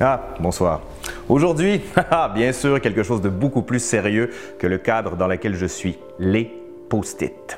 Ah, 0.00 0.20
bonsoir. 0.40 0.82
Aujourd'hui, 1.28 1.80
bien 2.34 2.52
sûr, 2.52 2.80
quelque 2.80 3.02
chose 3.02 3.22
de 3.22 3.30
beaucoup 3.30 3.62
plus 3.62 3.80
sérieux 3.80 4.30
que 4.58 4.66
le 4.66 4.78
cadre 4.78 5.16
dans 5.16 5.26
lequel 5.26 5.54
je 5.54 5.66
suis, 5.66 5.96
les 6.18 6.52
post-it. 6.90 7.56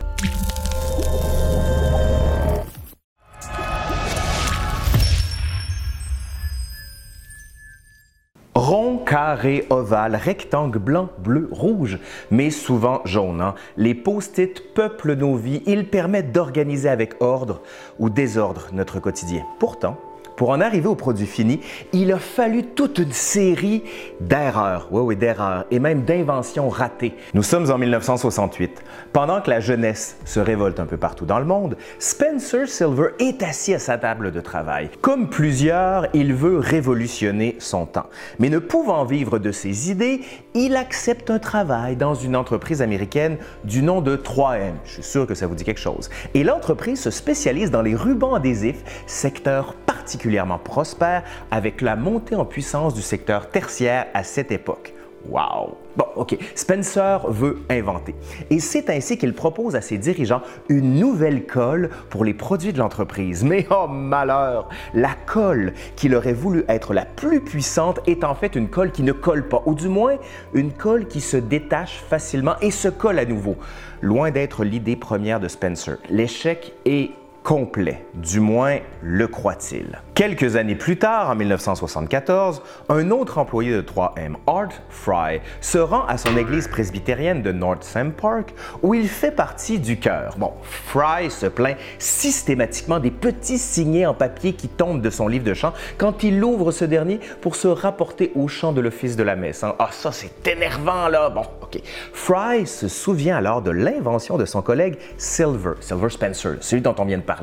Rond, 8.55 8.99
carré, 8.99 9.67
ovale, 9.71 10.17
rectangle, 10.17 10.79
blanc, 10.79 11.09
bleu, 11.19 11.49
rouge, 11.53 11.99
mais 12.31 12.51
souvent 12.51 13.01
jaune. 13.05 13.41
hein. 13.41 13.55
Les 13.77 13.95
post-it 13.95 14.75
peuplent 14.75 15.15
nos 15.15 15.37
vies. 15.37 15.63
Ils 15.67 15.87
permettent 15.89 16.33
d'organiser 16.33 16.89
avec 16.89 17.15
ordre 17.21 17.63
ou 17.99 18.11
désordre 18.11 18.67
notre 18.73 18.99
quotidien. 19.01 19.45
Pourtant, 19.61 19.97
pour 20.39 20.51
en 20.51 20.61
arriver 20.61 20.87
au 20.87 20.95
produit 20.95 21.27
fini, 21.27 21.61
il 21.93 22.13
a 22.13 22.19
fallu 22.19 22.63
toute 22.63 22.99
une 22.99 23.11
série 23.11 23.83
d'erreurs, 24.21 24.87
oui, 24.93 25.03
oui, 25.03 25.17
d'erreurs, 25.17 25.65
et 25.73 25.81
même 25.81 26.05
d'inventions 26.05 26.69
ratées. 26.69 27.15
Nous 27.35 27.43
sommes 27.43 27.69
en 27.73 27.77
1968. 27.77 28.85
Pendant 29.13 29.41
que 29.41 29.51
la 29.51 29.59
jeunesse 29.59 30.17
se 30.25 30.39
révolte 30.39 30.79
un 30.79 30.87
peu 30.87 30.97
partout 30.97 31.27
dans 31.27 31.41
le 31.41 31.45
monde, 31.45 31.77
Spencer 31.99 32.69
Silver 32.69 33.09
est 33.19 33.43
assis 33.43 33.75
à 33.75 33.81
sa 33.81 33.99
table 33.99 34.31
de 34.31 34.41
travail. 34.41 34.91
Comme 35.01 35.29
plusieurs, 35.29 36.07
il 36.15 36.33
veut 36.35 36.59
révolutionner 36.59 37.57
son 37.59 37.85
temps. 37.85 38.07
Mais 38.39 38.49
ne 38.49 38.61
pouvant 38.61 39.05
vivre 39.05 39.41
de 39.41 39.51
ses 39.51 39.91
idées, 39.91 40.21
il 40.55 40.77
accepte 40.77 41.31
un 41.31 41.41
travail 41.41 41.97
dans 41.97 42.15
une 42.15 42.37
entreprise 42.37 42.81
américaine 42.81 43.39
du 43.65 43.83
nom 43.83 44.01
de 44.01 44.17
3M. 44.17 44.75
Je 44.85 44.93
suis 44.93 45.03
sûr 45.03 45.27
que 45.27 45.35
ça 45.35 45.49
vous 45.49 45.57
dit 45.57 45.65
quelque 45.65 45.81
chose. 45.81 46.11
Et 46.35 46.45
l'entreprise 46.45 47.01
se 47.01 47.11
spécialise 47.11 47.73
dans 47.73 47.83
les 47.83 47.97
rubans 47.97 48.35
adhésifs, 48.35 48.85
secteur 49.09 49.75
particulièrement 50.09 50.57
prospère 50.57 51.23
avec 51.51 51.83
la 51.83 51.95
montée 51.95 52.35
en 52.35 52.47
puissance 52.47 52.95
du 52.95 53.03
secteur 53.03 53.51
tertiaire 53.51 54.07
à 54.15 54.25
cette 54.25 54.51
époque. 54.51 54.95
Wow! 55.29 55.77
Bon, 55.99 56.07
OK, 56.17 56.39
Spencer 56.55 57.19
veut 57.29 57.59
inventer. 57.69 58.15
Et 58.49 58.59
c'est 58.59 58.89
ainsi 58.89 59.19
qu'il 59.19 59.35
propose 59.35 59.77
à 59.77 59.83
ses 59.83 59.99
dirigeants 59.99 60.41
une 60.71 60.95
nouvelle 60.95 61.45
colle 61.45 61.91
pour 62.09 62.25
les 62.25 62.33
produits 62.33 62.73
de 62.73 62.79
l'entreprise. 62.79 63.45
Mais 63.45 63.67
oh 63.71 63.87
malheur! 63.87 64.71
La 64.95 65.11
colle 65.27 65.75
qu'il 65.95 66.15
aurait 66.15 66.33
voulu 66.33 66.65
être 66.69 66.95
la 66.95 67.05
plus 67.05 67.43
puissante 67.43 68.01
est 68.07 68.25
en 68.25 68.35
fait 68.35 68.57
une 68.57 68.71
colle 68.71 68.93
qui 68.93 69.03
ne 69.03 69.13
colle 69.13 69.47
pas, 69.47 69.63
ou 69.67 69.75
du 69.75 69.89
moins 69.89 70.17
une 70.55 70.73
colle 70.73 71.07
qui 71.07 71.21
se 71.21 71.37
détache 71.37 72.03
facilement 72.09 72.55
et 72.63 72.71
se 72.71 72.89
colle 72.89 73.19
à 73.19 73.27
nouveau. 73.27 73.57
Loin 74.01 74.31
d'être 74.31 74.65
l'idée 74.65 74.97
première 74.97 75.39
de 75.39 75.49
Spencer, 75.49 75.99
l'échec 76.09 76.73
est 76.87 77.11
complet, 77.49 78.05
du 78.13 78.41
moins 78.41 78.77
le 79.01 79.27
croit-il. 79.27 80.03
Quelques 80.15 80.57
années 80.57 80.75
plus 80.75 80.99
tard, 80.99 81.31
en 81.31 81.35
1974, 81.35 82.61
un 82.91 83.11
autre 83.11 83.39
employé 83.39 83.73
de 83.73 83.81
3M, 83.81 84.35
Art 84.47 84.69
Fry, 84.91 85.41
se 85.63 85.79
rend 85.79 86.05
à 86.09 86.19
son 86.19 86.37
église 86.37 86.69
presbytérienne 86.69 87.41
de 87.41 87.51
North 87.51 87.85
Sam 87.85 88.13
Park 88.13 88.53
où 88.83 88.93
il 88.93 89.09
fait 89.09 89.31
partie 89.31 89.79
du 89.79 89.99
chœur. 89.99 90.35
Bon, 90.37 90.53
Fry 90.63 91.31
se 91.31 91.47
plaint 91.47 91.79
systématiquement 91.99 92.99
des 92.99 93.11
petits 93.11 93.57
signets 93.57 94.05
en 94.05 94.13
papier 94.13 94.53
qui 94.53 94.69
tombent 94.69 95.01
de 95.01 95.09
son 95.09 95.27
livre 95.27 95.45
de 95.47 95.55
chant 95.55 95.73
quand 95.97 96.23
il 96.25 96.45
ouvre 96.45 96.71
ce 96.71 96.85
dernier 96.85 97.19
pour 97.41 97.57
se 97.57 97.69
rapporter 97.69 98.31
au 98.35 98.49
chant 98.49 98.73
de 98.73 98.83
l'office 98.83 99.17
de 99.17 99.23
la 99.23 99.37
messe. 99.37 99.65
hein. 99.65 99.75
Ah, 99.79 99.89
ça 99.91 100.13
c'est 100.13 100.47
énervant 100.47 101.09
là! 101.09 101.31
Bon, 101.31 101.45
OK. 101.63 101.81
Fry 102.13 102.67
se 102.67 102.89
souvient 102.89 103.39
alors 103.39 103.63
de 103.63 103.71
l'invention 103.71 104.37
de 104.37 104.45
son 104.45 104.61
collègue 104.61 104.99
Silver, 105.17 105.73
Silver 105.81 106.11
Spencer, 106.11 106.57
celui 106.61 106.83
dont 106.83 106.95
on 106.99 107.07
vient 107.07 107.17
de 107.17 107.23
parler, 107.23 107.38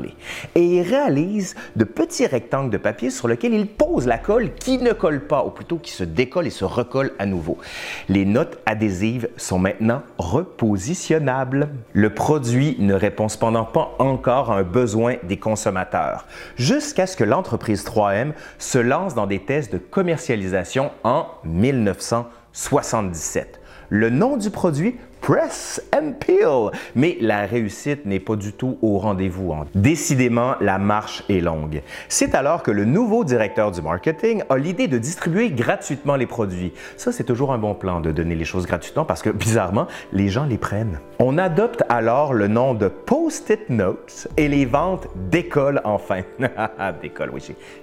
et 0.56 0.62
il 0.62 0.82
réalise 0.82 1.56
de 1.76 1.84
petits 1.84 2.26
rectangles 2.26 2.72
de 2.72 2.78
papier 2.78 3.10
sur 3.10 3.28
lesquels 3.28 3.54
il 3.54 3.68
pose 3.68 4.08
la 4.08 4.18
colle 4.18 4.54
qui 4.54 4.78
ne 4.78 4.94
colle 4.94 5.28
pas, 5.28 5.46
ou 5.46 5.50
plutôt 5.50 5.78
qui 5.78 5.92
se 5.92 6.04
décolle 6.04 6.48
et 6.48 6.52
se 6.52 6.66
recolle 6.66 7.12
à 7.20 7.26
nouveau. 7.26 7.58
Les 8.10 8.26
notes 8.26 8.60
adhésives 8.66 9.30
sont 9.38 9.60
maintenant 9.60 10.02
repositionnables. 10.18 11.70
Le 11.94 12.14
produit 12.14 12.76
ne 12.80 12.94
répond 12.94 13.30
cependant 13.30 13.66
pas 13.66 13.96
encore 14.00 14.52
à 14.52 14.58
un 14.58 14.64
besoin 14.64 15.16
des 15.24 15.38
consommateurs, 15.38 16.26
jusqu'à 16.58 17.08
ce 17.08 17.18
que 17.18 17.24
l'entreprise 17.24 17.86
3M 17.86 18.34
se 18.58 18.80
lance 18.80 19.16
dans 19.16 19.28
des 19.28 19.40
tests 19.40 19.72
de 19.72 19.78
commercialisation 19.78 20.92
en 21.04 21.28
1977. 21.44 23.62
Le 23.90 24.10
nom 24.10 24.38
du 24.38 24.50
produit, 24.50 24.96
Press 25.26 25.82
and 25.92 26.12
Peel. 26.20 26.70
Mais 26.94 27.18
la 27.20 27.48
réussite 27.48 28.06
n'est 28.06 28.20
pas 28.20 28.36
du 28.36 28.54
tout 28.54 28.78
au 28.84 29.00
rendez-vous. 29.00 29.54
hein. 29.54 29.66
Décidément, 29.74 30.54
la 30.62 30.78
marche 30.78 31.24
est 31.30 31.40
longue. 31.42 31.82
C'est 32.10 32.36
alors 32.36 32.62
que 32.62 32.70
le 32.70 32.86
nouveau 32.86 33.24
directeur 33.24 33.72
du 33.72 33.82
marketing 33.82 34.44
a 34.50 34.58
l'idée 34.58 34.88
de 34.88 35.00
distribuer 35.00 35.50
gratuitement 35.50 36.16
les 36.16 36.28
produits. 36.28 36.74
Ça, 36.96 37.12
c'est 37.12 37.24
toujours 37.24 37.52
un 37.54 37.58
bon 37.58 37.74
plan 37.74 38.02
de 38.02 38.12
donner 38.12 38.36
les 38.36 38.46
choses 38.46 38.68
gratuitement 38.68 39.04
parce 39.04 39.24
que, 39.24 39.30
bizarrement, 39.46 39.88
les 40.14 40.30
gens 40.30 40.46
les 40.46 40.60
prennent. 40.60 41.00
On 41.18 41.40
adopte 41.40 41.82
alors 41.90 42.36
le 42.36 42.48
nom 42.48 42.76
de 42.76 42.88
Post-it 42.88 43.68
Notes 43.72 44.28
et 44.38 44.48
les 44.48 44.66
ventes 44.66 45.08
décollent 45.32 45.82
enfin. 45.86 46.22
décolle, 47.02 47.32
oui, 47.34 47.42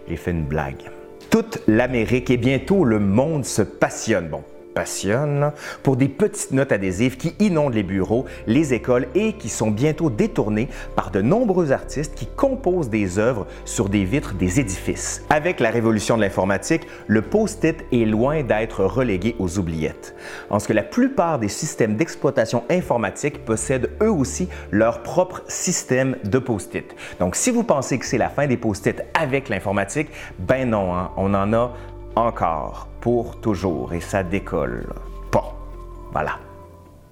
j'ai- 0.08 0.16
fait 0.16 0.30
une 0.30 0.44
blague. 0.44 0.82
Toute 1.28 1.60
l'Amérique 1.66 2.30
et 2.30 2.36
bientôt 2.36 2.84
le 2.84 3.00
monde 3.00 3.44
se 3.44 3.62
passionne. 3.62 4.30
Passionne 4.72 5.52
pour 5.82 5.96
des 5.96 6.08
petites 6.08 6.52
notes 6.52 6.72
adhésives 6.72 7.16
qui 7.16 7.34
inondent 7.38 7.74
les 7.74 7.82
bureaux, 7.82 8.24
les 8.46 8.74
écoles 8.74 9.06
et 9.14 9.34
qui 9.34 9.48
sont 9.48 9.70
bientôt 9.70 10.10
détournées 10.10 10.68
par 10.96 11.10
de 11.10 11.20
nombreux 11.20 11.72
artistes 11.72 12.14
qui 12.14 12.26
composent 12.26 12.90
des 12.90 13.18
œuvres 13.18 13.46
sur 13.64 13.88
des 13.88 14.04
vitres 14.04 14.34
des 14.34 14.60
édifices. 14.60 15.24
Avec 15.30 15.60
la 15.60 15.70
révolution 15.70 16.16
de 16.16 16.22
l'informatique, 16.22 16.86
le 17.06 17.22
post-it 17.22 17.84
est 17.92 18.04
loin 18.04 18.42
d'être 18.42 18.84
relégué 18.84 19.36
aux 19.38 19.58
oubliettes, 19.58 20.14
en 20.50 20.58
ce 20.58 20.68
que 20.68 20.72
la 20.72 20.82
plupart 20.82 21.38
des 21.38 21.48
systèmes 21.48 21.96
d'exploitation 21.96 22.64
informatique 22.70 23.44
possèdent 23.44 23.90
eux 24.02 24.10
aussi 24.10 24.48
leur 24.70 25.02
propre 25.02 25.42
système 25.48 26.16
de 26.24 26.38
post-it. 26.38 26.94
Donc 27.20 27.36
si 27.36 27.50
vous 27.50 27.64
pensez 27.64 27.98
que 27.98 28.06
c'est 28.06 28.18
la 28.18 28.28
fin 28.28 28.46
des 28.46 28.56
post-it 28.56 29.02
avec 29.14 29.48
l'informatique, 29.48 30.08
ben 30.38 30.70
non, 30.70 30.94
hein, 30.94 31.10
on 31.16 31.34
en 31.34 31.52
a 31.52 31.72
encore 32.16 32.88
pour 33.00 33.40
toujours 33.40 33.92
et 33.92 34.00
ça 34.00 34.22
décolle. 34.22 34.86
Bon, 35.30 35.44
voilà. 36.12 36.38